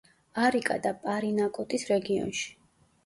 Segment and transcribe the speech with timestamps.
[0.45, 2.49] არიკა და პარინაკოტის რეგიონში.